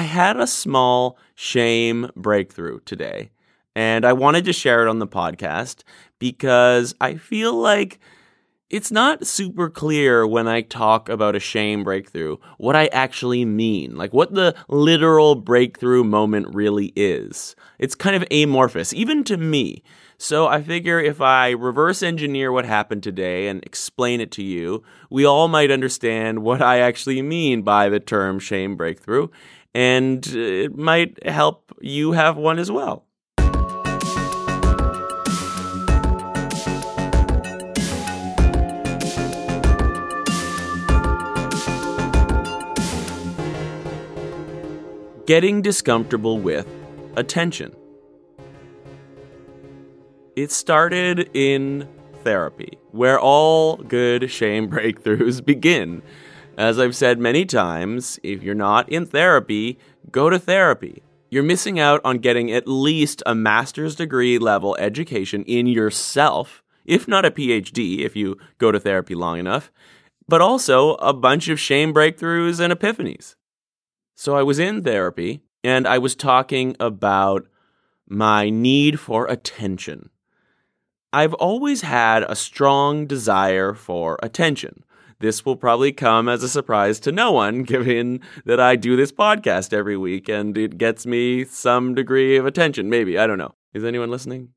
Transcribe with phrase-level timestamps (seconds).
[0.00, 3.32] I had a small shame breakthrough today,
[3.76, 5.82] and I wanted to share it on the podcast
[6.18, 8.00] because I feel like
[8.70, 13.94] it's not super clear when I talk about a shame breakthrough what I actually mean,
[13.94, 17.54] like what the literal breakthrough moment really is.
[17.78, 19.82] It's kind of amorphous, even to me.
[20.16, 24.82] So I figure if I reverse engineer what happened today and explain it to you,
[25.10, 29.28] we all might understand what I actually mean by the term shame breakthrough,
[29.74, 33.04] and it might help you have one as well.
[45.26, 46.66] Getting discomfortable with
[47.16, 47.72] attention.
[50.34, 51.88] It started in
[52.24, 56.02] therapy, where all good shame breakthroughs begin.
[56.60, 59.78] As I've said many times, if you're not in therapy,
[60.12, 61.02] go to therapy.
[61.30, 67.08] You're missing out on getting at least a master's degree level education in yourself, if
[67.08, 69.72] not a PhD, if you go to therapy long enough,
[70.28, 73.36] but also a bunch of shame breakthroughs and epiphanies.
[74.14, 77.46] So I was in therapy and I was talking about
[78.06, 80.10] my need for attention.
[81.10, 84.84] I've always had a strong desire for attention.
[85.20, 89.12] This will probably come as a surprise to no one, given that I do this
[89.12, 92.90] podcast every week and it gets me some degree of attention.
[92.90, 93.54] Maybe, I don't know.
[93.72, 94.48] Is anyone listening?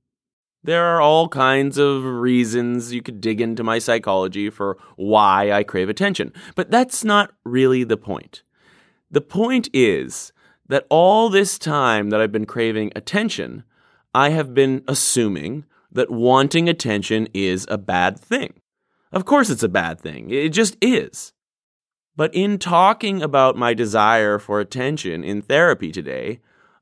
[0.64, 5.64] There are all kinds of reasons you could dig into my psychology for why I
[5.64, 8.44] crave attention, but that's not really the point.
[9.12, 10.32] The point is
[10.70, 13.66] that all this time that I've been craving attention,
[14.16, 18.54] I have been assuming that wanting attention is a bad thing.
[19.14, 20.32] Of course, it's a bad thing.
[20.32, 21.34] It just is.
[22.16, 26.40] But in talking about my desire for attention in therapy today,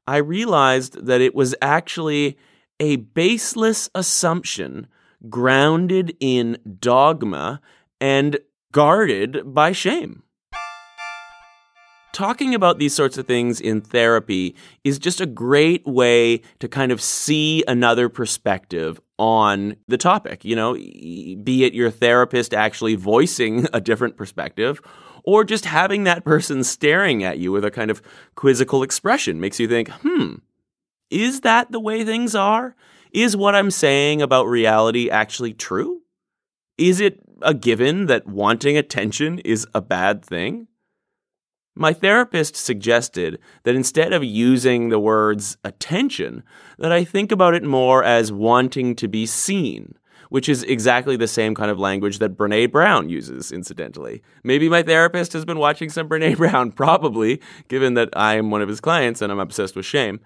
[0.08, 2.38] I realized that it was actually
[2.80, 4.88] a baseless assumption
[5.30, 7.62] grounded in dogma
[8.00, 8.40] and
[8.72, 10.24] guarded by shame
[12.12, 16.91] talking about these sorts of things in therapy is just a great way to kind
[16.91, 20.44] of see another perspective on the topic.
[20.44, 24.82] You know, be it your therapist actually voicing a different perspective
[25.24, 28.02] or just having that person staring at you with a kind of
[28.34, 30.38] quizzical expression makes you think, hmm,
[31.12, 32.76] is that the way things are?
[33.14, 36.02] Is what I'm saying about reality actually true?
[36.80, 40.68] Is it a given that wanting attention is a bad thing?
[41.76, 46.44] My therapist suggested that instead of using the words attention,
[46.78, 49.96] that I think about it more as wanting to be seen,
[50.30, 54.22] which is exactly the same kind of language that Brene Brown uses, incidentally.
[54.44, 58.62] Maybe my therapist has been watching some Brene Brown, probably, given that I am one
[58.62, 60.20] of his clients and I'm obsessed with shame.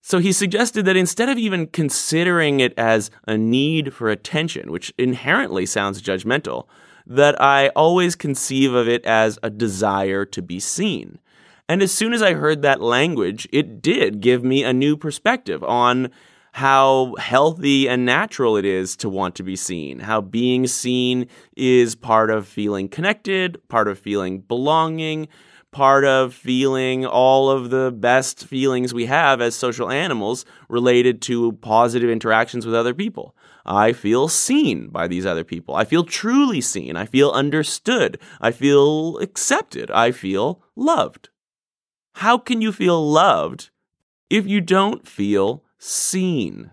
[0.00, 4.92] So he suggested that instead of even considering it as a need for attention, which
[4.96, 6.68] inherently sounds judgmental,
[7.08, 11.18] that I always conceive of it as a desire to be seen.
[11.68, 15.64] And as soon as I heard that language, it did give me a new perspective
[15.64, 16.10] on
[16.52, 21.26] how healthy and natural it is to want to be seen, how being seen
[21.56, 25.28] is part of feeling connected, part of feeling belonging,
[25.70, 31.52] part of feeling all of the best feelings we have as social animals related to
[31.52, 33.36] positive interactions with other people.
[33.68, 35.76] I feel seen by these other people.
[35.76, 36.96] I feel truly seen.
[36.96, 38.18] I feel understood.
[38.40, 39.90] I feel accepted.
[39.90, 41.28] I feel loved.
[42.14, 43.68] How can you feel loved
[44.30, 46.70] if you don't feel seen?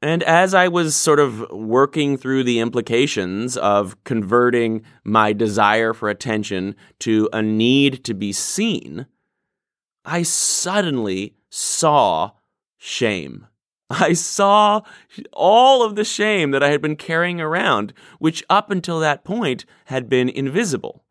[0.00, 6.08] And as I was sort of working through the implications of converting my desire for
[6.08, 9.06] attention to a need to be seen,
[10.04, 12.30] I suddenly saw
[12.78, 13.48] shame.
[13.92, 14.82] I saw
[15.32, 19.64] all of the shame that I had been carrying around, which up until that point
[19.86, 21.02] had been invisible.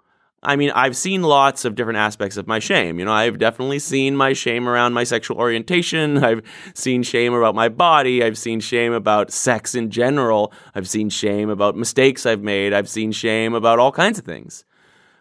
[0.41, 2.97] I mean, I've seen lots of different aspects of my shame.
[2.97, 6.17] You know, I've definitely seen my shame around my sexual orientation.
[6.23, 6.41] I've
[6.73, 8.23] seen shame about my body.
[8.23, 10.53] I've seen shame about sex in general.
[10.73, 12.71] I've seen shame about mistakes I've made.
[12.71, 14.63] I've seen shame about all kinds of things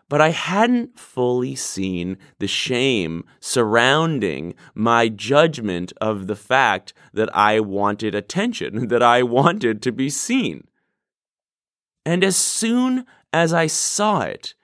[0.08, 7.60] but I hadn't fully seen the shame surrounding my judgment of the fact that I
[7.60, 10.66] wanted attention, that I wanted to be seen.
[12.06, 14.54] And as soon as I saw it,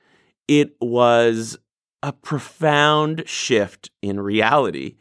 [0.48, 1.58] it was
[2.02, 4.96] a profound shift in reality.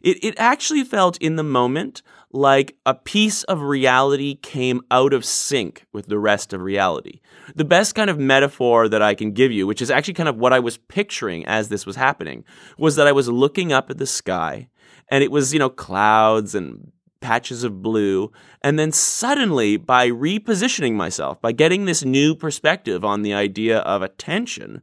[0.00, 2.02] It, it actually felt in the moment
[2.32, 7.20] like a piece of reality came out of sync with the rest of reality.
[7.54, 10.36] The best kind of metaphor that I can give you, which is actually kind of
[10.36, 12.44] what I was picturing as this was happening,
[12.76, 14.68] was that I was looking up at the sky
[15.10, 18.30] and it was, you know, clouds and patches of blue.
[18.62, 24.02] And then suddenly, by repositioning myself, by getting this new perspective on the idea of
[24.02, 24.82] attention,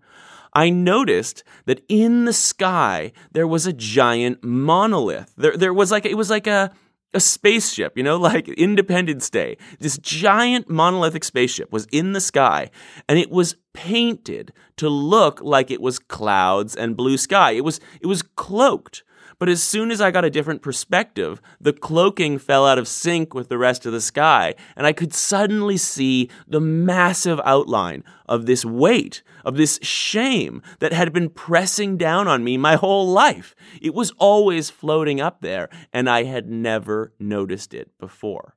[0.53, 5.33] I noticed that in the sky there was a giant monolith.
[5.37, 6.71] There, there was like it was like a
[7.15, 9.57] a spaceship, you know, like Independence Day.
[9.79, 12.69] This giant monolithic spaceship was in the sky
[13.09, 17.51] and it was painted to look like it was clouds and blue sky.
[17.51, 19.03] It was it was cloaked
[19.39, 23.33] but as soon as I got a different perspective, the cloaking fell out of sync
[23.33, 28.45] with the rest of the sky, and I could suddenly see the massive outline of
[28.45, 33.55] this weight, of this shame that had been pressing down on me my whole life.
[33.81, 38.55] It was always floating up there, and I had never noticed it before.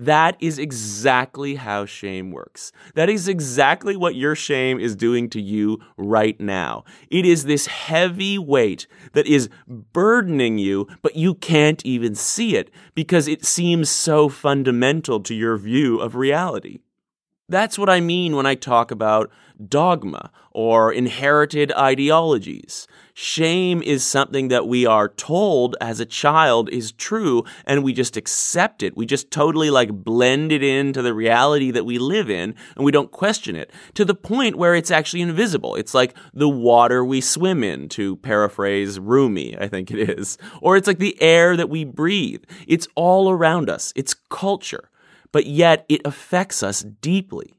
[0.00, 2.72] That is exactly how shame works.
[2.94, 6.84] That is exactly what your shame is doing to you right now.
[7.10, 12.70] It is this heavy weight that is burdening you, but you can't even see it
[12.94, 16.78] because it seems so fundamental to your view of reality.
[17.50, 19.30] That's what I mean when I talk about
[19.68, 22.86] dogma or inherited ideologies.
[23.22, 28.16] Shame is something that we are told as a child is true and we just
[28.16, 28.96] accept it.
[28.96, 32.90] We just totally like blend it into the reality that we live in and we
[32.90, 35.74] don't question it to the point where it's actually invisible.
[35.74, 40.38] It's like the water we swim in, to paraphrase Rumi, I think it is.
[40.62, 42.44] Or it's like the air that we breathe.
[42.66, 43.92] It's all around us.
[43.94, 44.88] It's culture.
[45.30, 47.52] But yet it affects us deeply.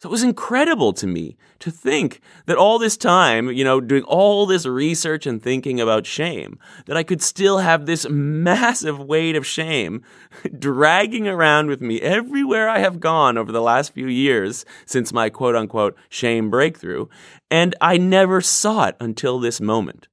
[0.00, 4.02] So it was incredible to me to think that all this time, you know, doing
[4.04, 9.36] all this research and thinking about shame, that I could still have this massive weight
[9.36, 10.02] of shame
[10.58, 15.28] dragging around with me everywhere I have gone over the last few years since my
[15.28, 17.04] quote unquote shame breakthrough.
[17.50, 20.08] And I never saw it until this moment.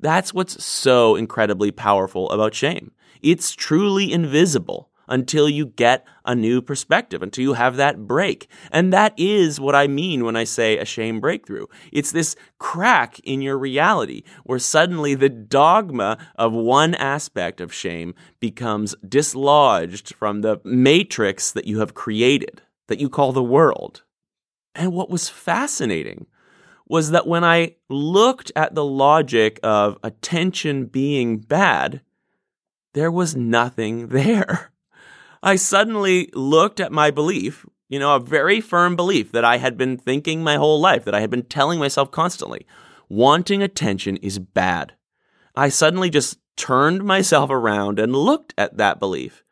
[0.00, 2.92] That's what's so incredibly powerful about shame.
[3.20, 8.48] It's truly invisible until you get a new perspective, until you have that break.
[8.70, 11.66] And that is what I mean when I say a shame breakthrough.
[11.92, 18.14] It's this crack in your reality where suddenly the dogma of one aspect of shame
[18.40, 24.02] becomes dislodged from the matrix that you have created, that you call the world.
[24.74, 26.26] And what was fascinating
[26.88, 32.02] was that when I looked at the logic of attention being bad,
[32.94, 34.70] there was nothing there.
[35.46, 39.78] I suddenly looked at my belief, you know, a very firm belief that I had
[39.78, 42.66] been thinking my whole life, that I had been telling myself constantly.
[43.08, 44.94] Wanting attention is bad.
[45.54, 49.44] I suddenly just turned myself around and looked at that belief.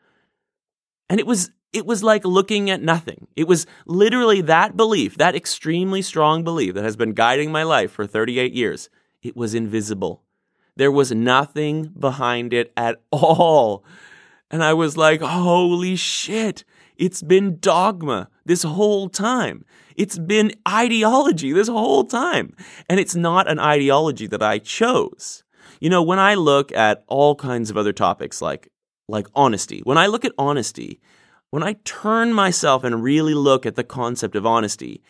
[1.08, 3.28] And it was it was like looking at nothing.
[3.36, 7.92] It was literally that belief, that extremely strong belief that has been guiding my life
[7.92, 8.90] for 38 years.
[9.22, 10.24] It was invisible.
[10.74, 13.84] There was nothing behind it at all.
[14.50, 16.64] And I was like, holy shit,
[16.96, 19.64] it's been dogma this whole time.
[19.96, 22.54] It's been ideology this whole time.
[22.88, 25.42] And it's not an ideology that I chose.
[25.80, 28.68] You know, when I look at all kinds of other topics like,
[29.08, 31.00] like honesty, when I look at honesty,
[31.50, 35.02] when I turn myself and really look at the concept of honesty,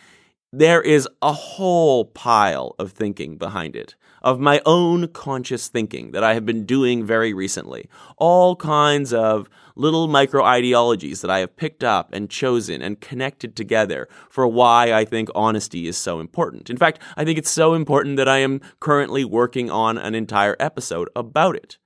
[0.59, 6.23] there is a whole pile of thinking behind it, of my own conscious thinking that
[6.23, 7.89] I have been doing very recently.
[8.19, 13.57] All kinds of little micro ideologies that I have picked up and chosen and connected
[13.57, 16.71] together for why I think honesty is so important.
[16.71, 20.55] In fact, I think it's so important that I am currently working on an entire
[20.61, 21.79] episode about it.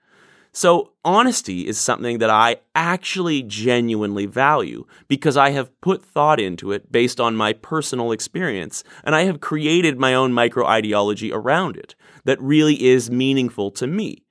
[0.58, 6.72] So, honesty is something that I actually genuinely value because I have put thought into
[6.72, 11.76] it based on my personal experience, and I have created my own micro ideology around
[11.76, 14.24] it that really is meaningful to me.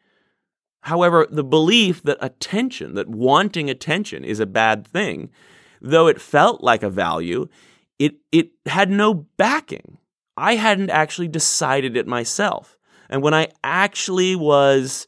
[0.82, 5.30] However, the belief that attention, that wanting attention is a bad thing,
[5.80, 7.48] though it felt like a value,
[8.00, 9.98] it, it had no backing.
[10.36, 12.78] I hadn't actually decided it myself.
[13.10, 15.08] And when I actually was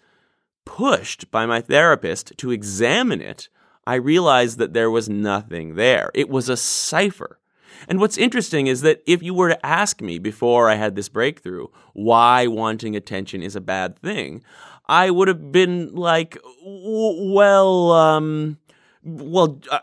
[0.69, 3.49] pushed by my therapist to examine it,
[3.88, 6.11] I realized that there was nothing there.
[6.13, 7.39] It was a cipher.
[7.88, 11.09] And what's interesting is that if you were to ask me before I had this
[11.09, 14.43] breakthrough why wanting attention is a bad thing,
[14.85, 18.59] I would have been like, well, um,
[19.03, 19.79] well, uh,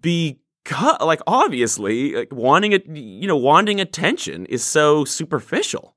[0.00, 5.93] because, like, obviously, like, wanting it, you know, wanting attention is so superficial.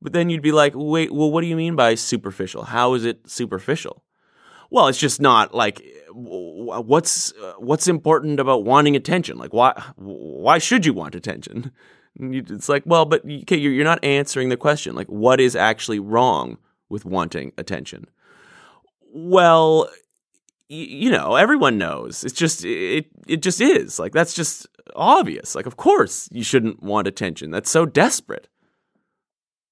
[0.00, 2.64] But then you'd be like, wait, well, what do you mean by superficial?
[2.64, 4.04] How is it superficial?
[4.70, 9.38] well, it's just not like what's what's important about wanting attention.
[9.38, 11.72] Like why why should you want attention?
[12.20, 14.96] It's like, well, but you're not answering the question.
[14.96, 18.06] Like, what is actually wrong with wanting attention?
[19.14, 19.88] Well,
[20.68, 22.24] you know, everyone knows.
[22.24, 23.98] It's just it it just is.
[23.98, 25.54] Like that's just obvious.
[25.54, 27.50] Like of course you shouldn't want attention.
[27.50, 28.48] That's so desperate.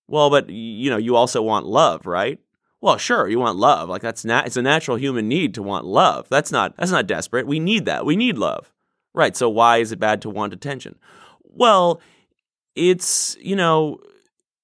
[0.09, 2.39] Well, but you know, you also want love, right?
[2.81, 3.89] Well, sure, you want love.
[3.89, 6.29] Like that's nat- it's a natural human need to want love.
[6.29, 7.47] That's not that's not desperate.
[7.47, 8.05] We need that.
[8.05, 8.73] We need love.
[9.15, 9.37] Right.
[9.37, 10.97] So why is it bad to want attention?
[11.43, 12.01] Well,
[12.75, 13.99] it's, you know,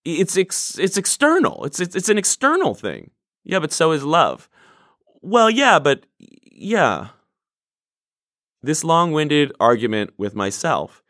[0.04, 1.64] it's ex- it's external.
[1.64, 3.10] It's, it's it's an external thing.
[3.44, 4.48] Yeah, but so is love.
[5.22, 7.08] Well, yeah, but yeah.
[8.62, 11.01] This long-winded argument with myself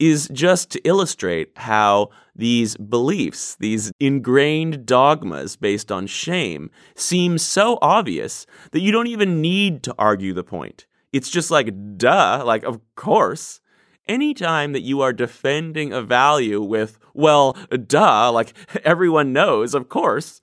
[0.00, 7.78] is just to illustrate how these beliefs, these ingrained dogmas based on shame, seem so
[7.82, 10.86] obvious that you don't even need to argue the point.
[11.12, 13.60] It's just like, duh, like, of course.
[14.08, 18.54] Anytime that you are defending a value with, well, duh, like
[18.84, 20.40] everyone knows, of course,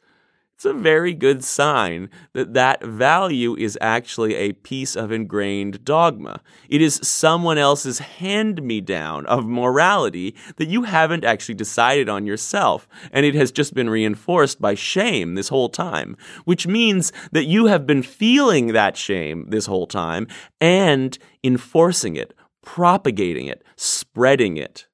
[0.58, 6.42] it's a very good sign that that value is actually a piece of ingrained dogma.
[6.68, 12.26] It is someone else's hand me down of morality that you haven't actually decided on
[12.26, 17.46] yourself, and it has just been reinforced by shame this whole time, which means that
[17.46, 20.26] you have been feeling that shame this whole time
[20.60, 22.34] and enforcing it,
[22.64, 24.88] propagating it, spreading it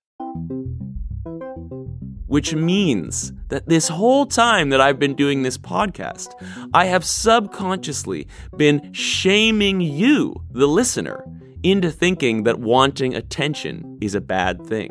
[2.34, 6.34] which means that this whole time that I've been doing this podcast,
[6.74, 11.24] I have subconsciously been shaming you, the listener,
[11.62, 14.90] into thinking that wanting attention is a bad thing.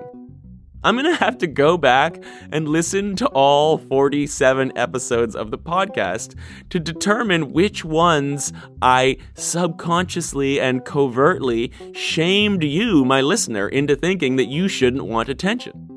[0.84, 2.22] I'm going to have to go back
[2.52, 6.36] and listen to all 47 episodes of the podcast
[6.70, 14.46] to determine which ones I subconsciously and covertly shamed you, my listener, into thinking that
[14.46, 15.88] you shouldn't want attention.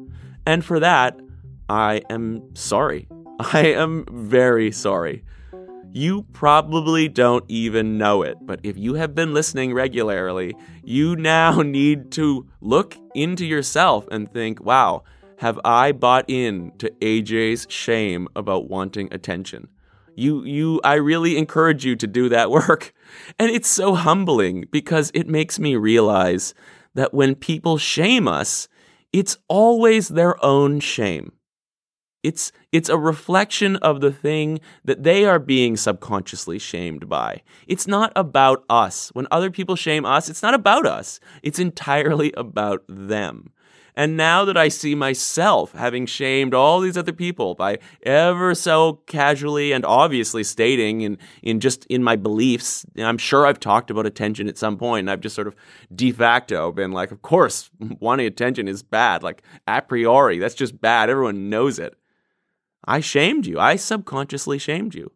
[0.47, 1.19] And for that,
[1.69, 3.07] I am sorry.
[3.39, 5.23] I am very sorry.
[5.91, 11.61] You probably don't even know it, but if you have been listening regularly, you now
[11.61, 15.03] need to look into yourself and think, wow,
[15.37, 19.69] have I bought in to AJ's shame about wanting attention?
[20.15, 22.93] You, you, I really encourage you to do that work.
[23.39, 26.53] And it's so humbling because it makes me realize
[26.93, 28.67] that when people shame us,
[29.11, 31.31] it's always their own shame.
[32.25, 37.43] It's it's a reflection of the thing that they are being subconsciously shamed by.
[37.67, 39.09] It's not about us.
[39.13, 41.19] When other people shame us, it's not about us.
[41.43, 43.51] It's entirely about them.
[43.95, 49.01] And now that I see myself having shamed all these other people by ever so
[49.05, 54.05] casually and obviously stating in, in just in my beliefs, I'm sure I've talked about
[54.05, 55.55] attention at some point, and I've just sort of
[55.95, 59.23] de facto been like, of course, wanting attention is bad.
[59.23, 61.09] Like, a priori, that's just bad.
[61.09, 61.95] Everyone knows it.
[62.85, 63.59] I shamed you.
[63.59, 65.11] I subconsciously shamed you.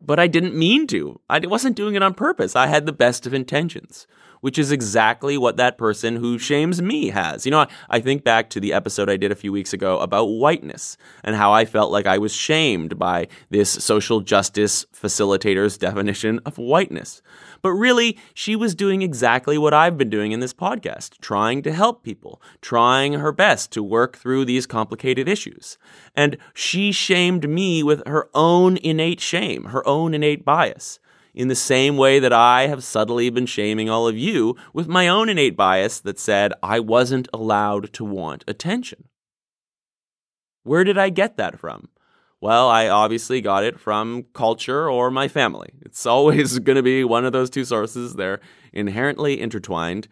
[0.00, 1.20] But I didn't mean to.
[1.30, 2.56] I wasn't doing it on purpose.
[2.56, 4.06] I had the best of intentions
[4.42, 7.46] which is exactly what that person who shames me has.
[7.46, 10.26] You know, I, think back to the episode I did a few weeks ago about
[10.26, 16.40] whiteness and how I felt like I was shamed by this social justice facilitator's definition
[16.44, 17.22] of whiteness.
[17.62, 21.72] But really, she was doing exactly what I've been doing in this podcast, trying to
[21.72, 25.78] help people, trying her best to work through these complicated issues.
[26.16, 30.98] And she shamed me with her own innate shame, her own innate bias
[31.34, 35.08] in the same way that I have subtly been shaming all of you with my
[35.08, 39.08] own innate bias that said I wasn't allowed to want attention.
[40.62, 41.88] Where did I get that from?
[42.40, 45.70] Well, I obviously got it from culture or my family.
[45.82, 48.14] It's always going to be one of those two sources.
[48.14, 48.40] They're
[48.72, 50.08] inherently intertwined.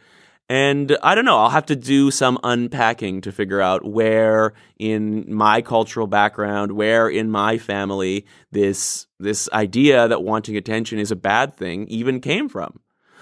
[0.51, 5.33] And I don't know, I'll have to do some unpacking to figure out where in
[5.33, 11.17] my cultural background, where in my family this this idea that wanting attention is a
[11.17, 12.81] bad thing even came from.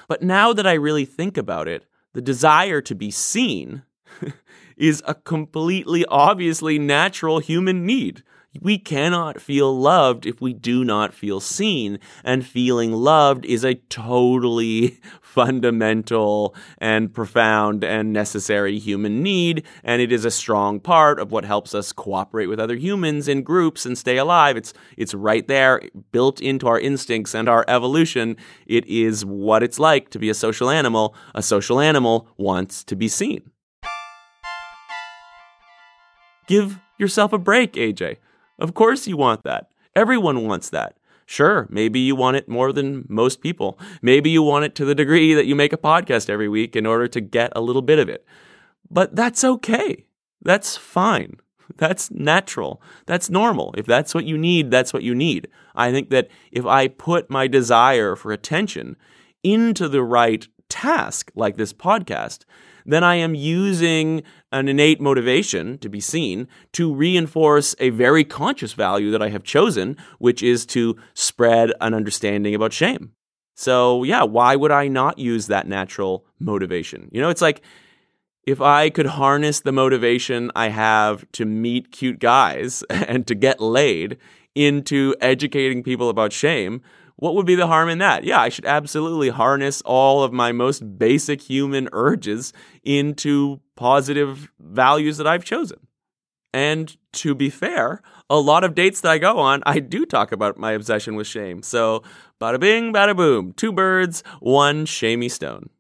[0.09, 3.83] But now that I really think about it, the desire to be seen
[4.79, 8.23] is a completely obviously natural human need.
[8.61, 11.99] We cannot feel loved if we do not feel seen.
[12.25, 19.65] And feeling loved is a totally fundamental and profound and necessary human need.
[19.85, 23.43] And it is a strong part of what helps us cooperate with other humans in
[23.43, 24.57] groups and stay alive.
[24.57, 28.37] It's, it's right there, built into our instincts and our evolution.
[28.67, 31.15] It is what it's like to be a social animal.
[31.35, 33.51] A social animal wants to be seen.
[36.47, 38.17] Give yourself a break, AJ.
[38.59, 39.71] Of course you want that.
[39.95, 40.97] Everyone wants that.
[41.27, 43.79] Sure, maybe you want it more than most people.
[44.01, 46.87] Maybe you want it to the degree that you make a podcast every week in
[46.87, 48.25] order to get a little bit of it.
[48.91, 50.07] But that's okay.
[50.43, 51.37] That's fine.
[51.77, 52.81] That's natural.
[53.05, 53.75] That's normal.
[53.77, 55.49] If that's what you need, that's what you need.
[55.75, 58.97] I think that if I put my desire for attention
[59.43, 62.45] into the right task, like this podcast,
[62.89, 68.73] then I am using an innate motivation to be seen to reinforce a very conscious
[68.73, 73.13] value that I have chosen, which is to spread an understanding about shame.
[73.55, 77.11] So, yeah, why would I not use that natural motivation?
[77.13, 77.63] You know, it's like
[78.47, 83.61] if I could harness the motivation I have to meet cute guys and to get
[83.61, 84.17] laid
[84.55, 86.81] into educating people about shame,
[87.19, 88.23] what would be the harm in that?
[88.23, 92.53] Yeah, I should absolutely harness all of my most basic human urges
[92.85, 95.79] into positive values that I've chosen.
[96.55, 100.31] And to be fair, a lot of dates that I go on, I do talk
[100.31, 101.63] about my obsession with shame.
[101.63, 102.05] So,
[102.41, 103.53] bada bing, bada boom.
[103.53, 105.71] Two birds, one shamey stone.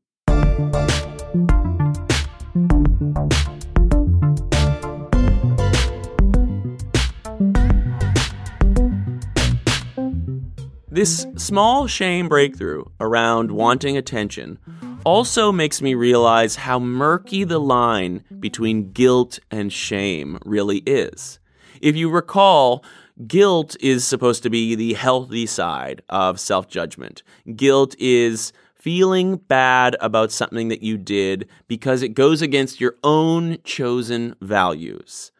[10.98, 14.58] This small shame breakthrough around wanting attention
[15.04, 21.38] also makes me realize how murky the line between guilt and shame really is.
[21.80, 22.84] If you recall,
[23.28, 27.22] guilt is supposed to be the healthy side of self judgment.
[27.54, 33.58] Guilt is feeling bad about something that you did because it goes against your own
[33.62, 35.30] chosen values.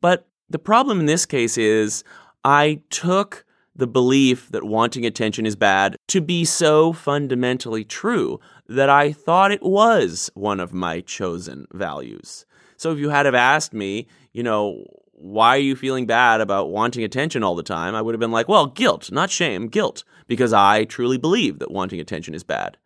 [0.00, 2.02] But the problem in this case is
[2.42, 3.45] I took
[3.76, 9.52] the belief that wanting attention is bad to be so fundamentally true that I thought
[9.52, 12.46] it was one of my chosen values.
[12.76, 16.70] So if you had have asked me, you know, why are you feeling bad about
[16.70, 17.94] wanting attention all the time?
[17.94, 21.70] I would have been like, well, guilt, not shame, guilt, because I truly believe that
[21.70, 22.76] wanting attention is bad.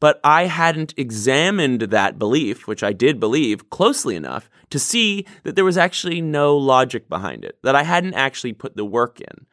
[0.00, 5.56] But I hadn't examined that belief, which I did believe, closely enough to see that
[5.56, 9.46] there was actually no logic behind it, that I hadn't actually put the work in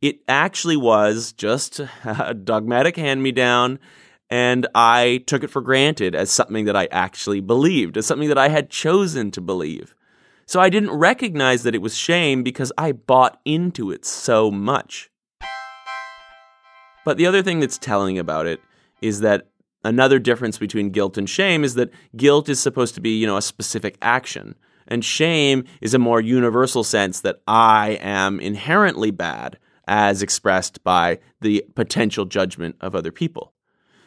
[0.00, 3.78] it actually was just a dogmatic hand me down.
[4.30, 8.38] And I took it for granted as something that I actually believed, as something that
[8.38, 9.94] I had chosen to believe.
[10.46, 15.10] So I didn't recognize that it was shame because I bought into it so much.
[17.04, 18.60] But the other thing that's telling about it
[19.00, 19.48] is that
[19.84, 23.36] another difference between guilt and shame is that guilt is supposed to be, you know,
[23.36, 24.54] a specific action.
[24.86, 31.18] And shame is a more universal sense that I am inherently bad as expressed by
[31.40, 33.52] the potential judgment of other people.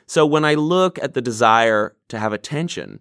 [0.05, 2.99] So when I look at the desire to have attention,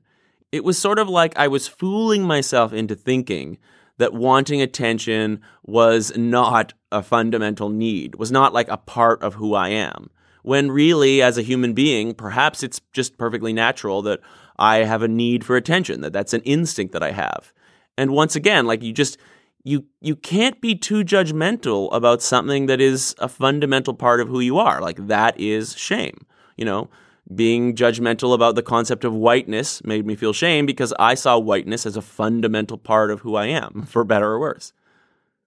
[0.50, 3.58] it was sort of like I was fooling myself into thinking
[3.98, 9.54] that wanting attention was not a fundamental need, was not like a part of who
[9.54, 10.10] I am.
[10.42, 14.20] When really, as a human being, perhaps it's just perfectly natural that
[14.58, 17.52] I have a need for attention, that that's an instinct that I have.
[17.96, 19.18] And once again, like you just,
[19.64, 24.40] you you can't be too judgmental about something that is a fundamental part of who
[24.40, 24.80] you are.
[24.80, 26.26] Like that is shame.
[26.56, 26.90] You know,
[27.34, 31.86] being judgmental about the concept of whiteness made me feel shame because I saw whiteness
[31.86, 34.72] as a fundamental part of who I am, for better or worse.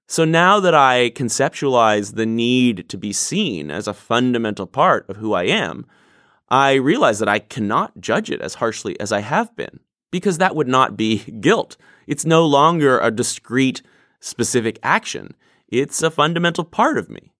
[0.07, 5.17] So now that I conceptualize the need to be seen as a fundamental part of
[5.17, 5.87] who I am,
[6.47, 9.79] I realize that I cannot judge it as harshly as I have been
[10.11, 11.75] because that would not be guilt.
[12.07, 13.81] It's no longer a discrete
[14.25, 15.35] specific action.
[15.67, 17.31] It's a fundamental part of me.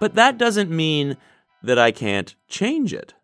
[0.00, 1.16] But that doesn't mean
[1.62, 3.14] that I can't change it.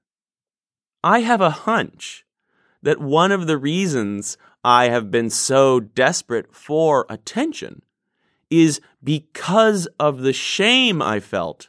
[1.02, 2.24] I have a hunch
[2.82, 7.82] that one of the reasons I have been so desperate for attention
[8.48, 11.68] is because of the shame I felt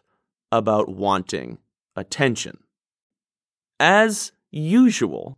[0.52, 1.58] about wanting
[1.96, 2.60] attention.
[3.80, 5.38] As usual,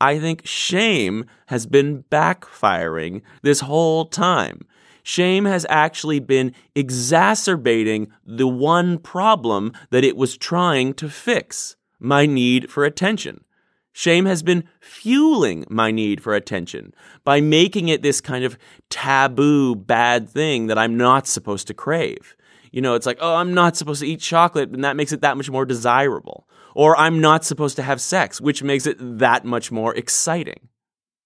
[0.00, 4.66] I think shame has been backfiring this whole time.
[5.02, 12.26] Shame has actually been exacerbating the one problem that it was trying to fix my
[12.26, 13.44] need for attention.
[13.92, 18.56] Shame has been fueling my need for attention by making it this kind of
[18.88, 22.36] taboo bad thing that I'm not supposed to crave.
[22.70, 25.20] You know, it's like, oh, I'm not supposed to eat chocolate, and that makes it
[25.22, 26.48] that much more desirable.
[26.74, 30.68] Or I'm not supposed to have sex, which makes it that much more exciting.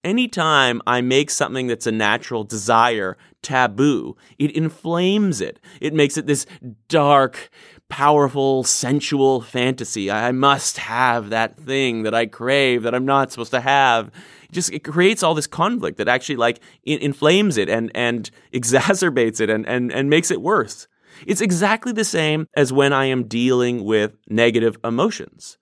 [0.02, 5.58] Anytime I make something that's a natural desire taboo, it inflames it.
[5.80, 6.44] It makes it this
[6.88, 7.48] dark,
[7.88, 10.10] powerful, sensual fantasy.
[10.10, 14.08] I must have that thing that I crave that I'm not supposed to have.
[14.42, 19.40] It just it creates all this conflict that actually like inflames it and and exacerbates
[19.40, 20.86] it and and and makes it worse.
[21.26, 25.58] It's exactly the same as when I am dealing with negative emotions.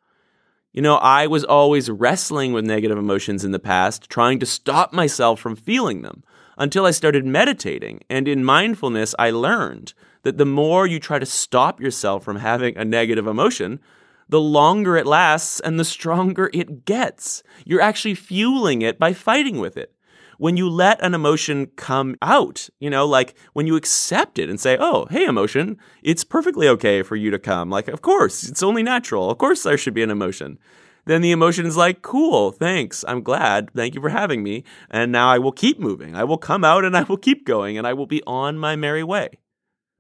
[0.73, 4.93] You know, I was always wrestling with negative emotions in the past, trying to stop
[4.93, 6.25] myself from feeling them
[6.57, 8.01] until I started meditating.
[8.09, 12.77] And in mindfulness, I learned that the more you try to stop yourself from having
[12.77, 13.81] a negative emotion,
[14.29, 17.43] the longer it lasts and the stronger it gets.
[17.67, 19.95] You're actually fueling it by fighting with it
[20.43, 24.59] when you let an emotion come out, you know, like when you accept it and
[24.59, 27.71] say, oh, hey, emotion, it's perfectly okay for you to come.
[27.71, 29.31] Like, of course, it's only natural.
[29.31, 30.59] Of course, there should be an emotion.
[31.05, 34.65] Then the emotion is like, cool, thanks, I'm glad, thank you for having me.
[34.91, 36.17] And now I will keep moving.
[36.17, 38.75] I will come out and I will keep going and I will be on my
[38.75, 39.39] merry way.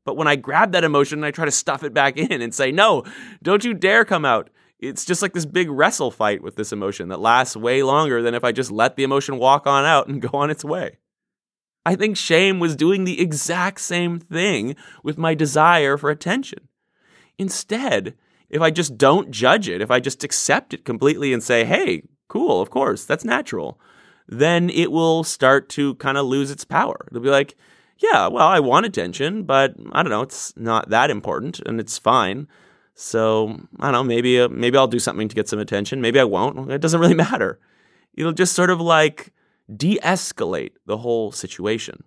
[0.04, 2.52] But when I grab that emotion and I try to stuff it back in and
[2.52, 3.04] say, no,
[3.44, 4.50] don't you dare come out,
[4.82, 8.34] it's just like this big wrestle fight with this emotion that lasts way longer than
[8.34, 10.98] if I just let the emotion walk on out and go on its way.
[11.86, 16.68] I think shame was doing the exact same thing with my desire for attention.
[17.38, 18.14] Instead,
[18.50, 22.02] if I just don't judge it, if I just accept it completely and say, hey,
[22.28, 23.80] cool, of course, that's natural,
[24.28, 27.06] then it will start to kind of lose its power.
[27.08, 27.56] It'll be like,
[27.98, 31.98] yeah, well, I want attention, but I don't know, it's not that important and it's
[31.98, 32.48] fine.
[32.94, 34.04] So I don't know.
[34.04, 36.00] Maybe uh, maybe I'll do something to get some attention.
[36.00, 36.70] Maybe I won't.
[36.70, 37.58] It doesn't really matter.
[38.14, 39.32] It'll just sort of like
[39.74, 42.04] de-escalate the whole situation.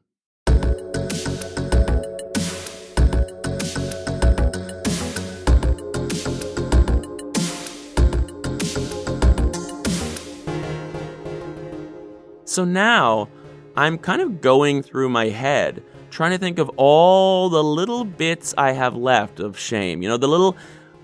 [12.56, 13.28] So now
[13.76, 18.54] I'm kind of going through my head trying to think of all the little bits
[18.58, 20.02] I have left of shame.
[20.02, 20.56] You know, the little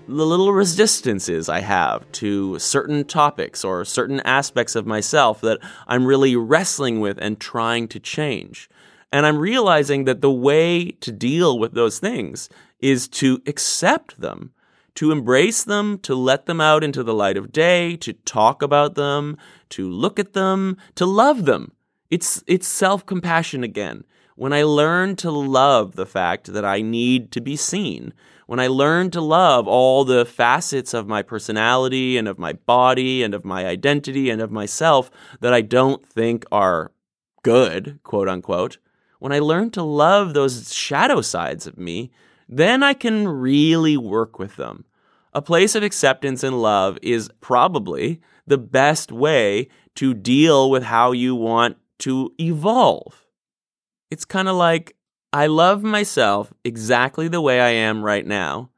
[0.06, 6.06] the little resistances I have to certain topics or certain aspects of myself that I'm
[6.06, 8.68] really wrestling with and trying to change.
[9.12, 12.48] And I'm realizing that the way to deal with those things
[12.80, 14.52] is to accept them,
[14.94, 18.94] to embrace them, to let them out into the light of day, to talk about
[18.94, 19.36] them,
[19.70, 21.72] to look at them, to love them.
[22.10, 27.30] It's, it's self compassion again when I learn to love the fact that I need
[27.32, 28.12] to be seen,
[28.52, 33.22] when I learn to love all the facets of my personality and of my body
[33.22, 35.10] and of my identity and of myself
[35.40, 36.92] that I don't think are
[37.42, 38.76] good, quote unquote,
[39.20, 42.10] when I learn to love those shadow sides of me,
[42.46, 44.84] then I can really work with them.
[45.32, 51.12] A place of acceptance and love is probably the best way to deal with how
[51.12, 53.24] you want to evolve.
[54.10, 54.94] It's kind of like
[55.34, 58.68] I love myself exactly the way I am right now.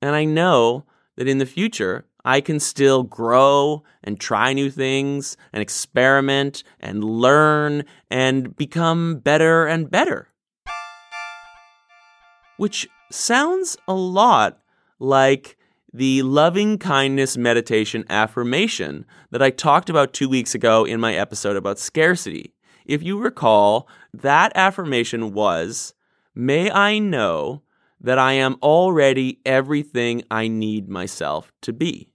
[0.00, 5.36] And I know that in the future, I can still grow and try new things
[5.52, 10.28] and experiment and learn and become better and better.
[12.56, 14.62] Which sounds a lot
[14.98, 15.58] like
[15.92, 21.56] the loving kindness meditation affirmation that I talked about two weeks ago in my episode
[21.56, 22.54] about scarcity.
[22.84, 25.94] If you recall, that affirmation was,
[26.34, 27.62] May I know
[28.00, 32.12] that I am already everything I need myself to be.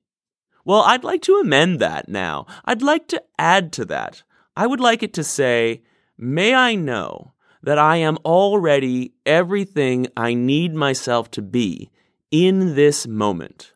[0.63, 2.47] Well, I'd like to amend that now.
[2.65, 4.23] I'd like to add to that.
[4.58, 5.84] I would like it to say,
[6.17, 11.91] May I know that I am already everything I need myself to be
[12.32, 13.73] in this moment.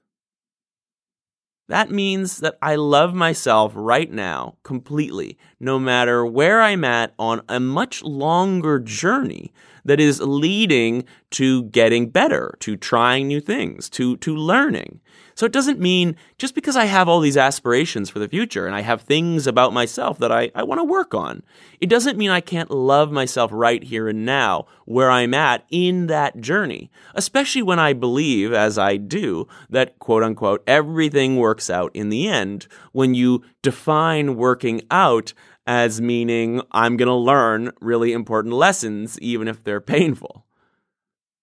[1.68, 7.42] That means that I love myself right now completely, no matter where I'm at on
[7.50, 9.52] a much longer journey
[9.86, 15.00] that is leading to getting better, to trying new things, to, to learning.
[15.40, 18.76] So it doesn't mean just because I have all these aspirations for the future and
[18.76, 21.44] I have things about myself that I, I want to work on,
[21.80, 26.08] it doesn't mean I can't love myself right here and now where I'm at in
[26.08, 31.96] that journey, especially when I believe, as I do, that quote unquote everything works out
[31.96, 35.34] in the end when you define working out
[35.68, 40.46] as meaning I'm going to learn really important lessons even if they're painful.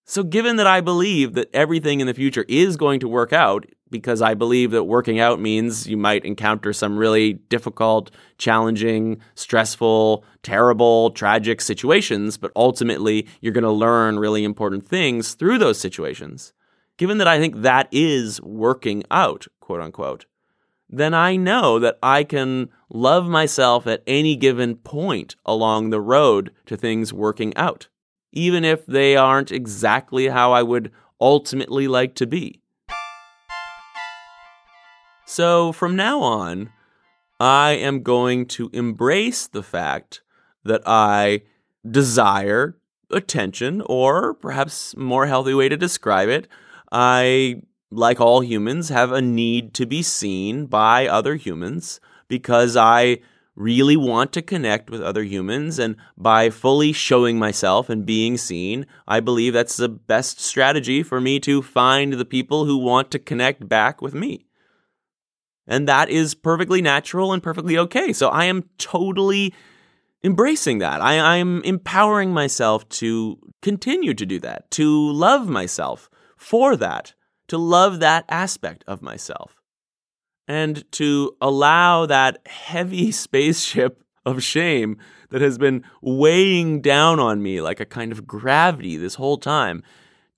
[0.09, 3.66] So, given that I believe that everything in the future is going to work out,
[3.90, 10.24] because I believe that working out means you might encounter some really difficult, challenging, stressful,
[10.42, 16.52] terrible, tragic situations, but ultimately you're going to learn really important things through those situations.
[16.98, 20.26] Given that I think that is working out, quote unquote,
[20.88, 26.53] then I know that I can love myself at any given point along the road
[26.66, 27.88] to things working out
[28.37, 32.61] even if they aren't exactly how I would ultimately like to be.
[35.25, 36.70] So from now on,
[37.40, 40.20] I am going to embrace the fact
[40.64, 41.42] that I
[41.90, 42.77] desire
[43.11, 46.46] attention, or perhaps more healthy way to describe it,
[46.92, 53.18] I, like all humans, have a need to be seen by other humans because I
[53.55, 55.79] really want to connect with other humans.
[55.79, 61.20] And by fully showing myself and being seen, I believe that's the best strategy for
[61.20, 64.46] me to find the people who want to connect back with me.
[65.66, 68.12] And that is perfectly natural and perfectly okay.
[68.12, 69.53] So I am totally
[70.22, 71.01] embracing that.
[71.01, 77.14] I, am empowering myself to continue to do that, to love myself for that,
[77.48, 79.62] to love that aspect of myself,
[80.48, 84.98] and to allow that heavy spaceship of shame
[85.30, 89.82] that has been weighing down on me like a kind of gravity this whole time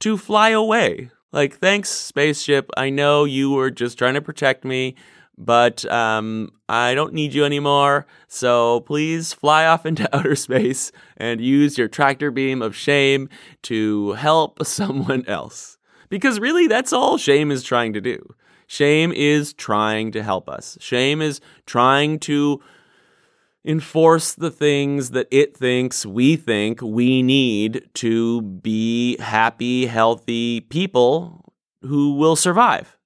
[0.01, 1.11] to fly away.
[1.31, 2.71] Like, thanks, spaceship.
[2.77, 4.95] I know you were just trying to protect me
[5.39, 8.07] but um, I don't need you anymore.
[8.27, 13.29] So please fly off into outer space and use your tractor beam of shame
[13.63, 15.78] to help someone else.
[16.09, 18.35] Because really, that's all shame is trying to do.
[18.67, 20.77] Shame is trying to help us.
[20.81, 22.61] Shame is trying to
[23.65, 31.55] enforce the things that it thinks we think we need to be happy, healthy people
[31.83, 32.97] who will survive.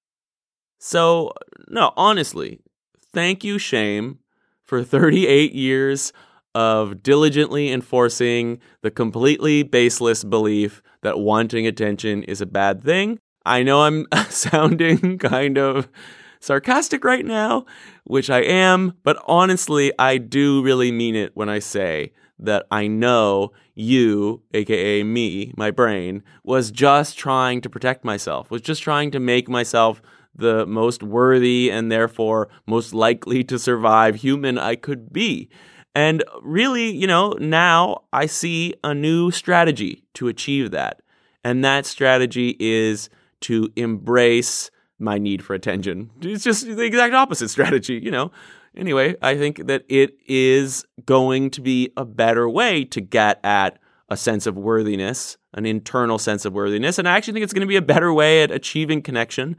[0.78, 1.32] So,
[1.68, 2.60] no, honestly,
[3.12, 4.18] thank you, Shame,
[4.64, 6.12] for 38 years
[6.54, 13.18] of diligently enforcing the completely baseless belief that wanting attention is a bad thing.
[13.44, 15.88] I know I'm sounding kind of
[16.40, 17.64] sarcastic right now,
[18.04, 22.88] which I am, but honestly, I do really mean it when I say that I
[22.88, 29.10] know you, aka me, my brain, was just trying to protect myself, was just trying
[29.12, 30.02] to make myself
[30.34, 35.48] the most worthy and therefore most likely to survive human I could be.
[35.94, 41.02] And really, you know, now I see a new strategy to achieve that.
[41.44, 43.10] And that strategy is
[43.42, 46.10] to embrace my need for attention.
[46.20, 48.30] It's just the exact opposite strategy, you know.
[48.74, 53.78] Anyway, I think that it is going to be a better way to get at
[54.08, 56.98] a sense of worthiness, an internal sense of worthiness.
[56.98, 59.56] And I actually think it's going to be a better way at achieving connection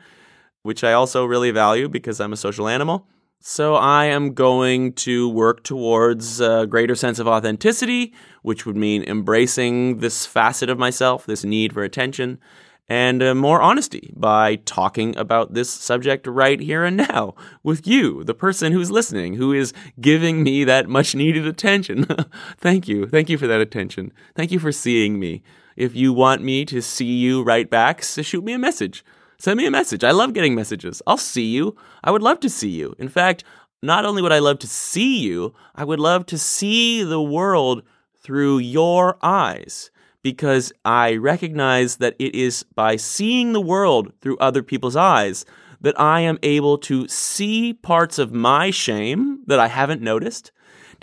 [0.64, 3.08] which I also really value because I'm a social animal.
[3.46, 9.04] So I am going to work towards a greater sense of authenticity, which would mean
[9.04, 12.40] embracing this facet of myself, this need for attention,
[12.88, 18.24] and uh, more honesty by talking about this subject right here and now with you,
[18.24, 22.06] the person who's listening, who is giving me that much needed attention.
[22.58, 23.08] Thank you.
[23.08, 24.14] Thank you for that attention.
[24.36, 25.44] Thank you for seeing me.
[25.76, 29.04] If you want me to see you right back, shoot me a message.
[29.44, 30.06] Send me a message.
[30.06, 31.02] I love getting messages.
[31.06, 31.76] I'll see you.
[32.02, 32.96] I would love to see you.
[32.98, 33.44] In fact,
[33.82, 37.84] not only would I love to see you, I would love to see the world
[38.16, 44.64] through your eyes because I recognize that it is by seeing the world through other
[44.64, 45.44] people's eyes
[45.82, 50.54] that I am able to see parts of my shame that I haven't noticed,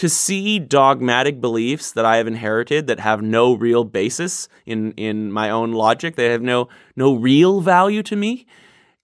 [0.01, 5.31] to see dogmatic beliefs that I have inherited that have no real basis in, in
[5.31, 8.47] my own logic, they have no, no real value to me.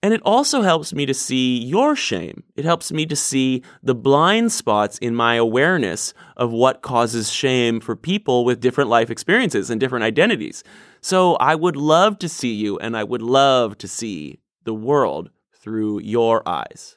[0.01, 2.41] And it also helps me to see your shame.
[2.55, 7.79] It helps me to see the blind spots in my awareness of what causes shame
[7.79, 10.63] for people with different life experiences and different identities.
[10.99, 15.29] So I would love to see you and I would love to see the world
[15.53, 16.96] through your eyes.